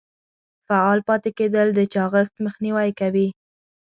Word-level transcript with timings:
فعال 0.67 0.99
پاتې 1.07 1.29
کیدل 1.37 1.67
د 1.73 1.79
چاغښت 1.93 2.33
مخنیوی 2.45 2.89
کوي. 2.99 3.27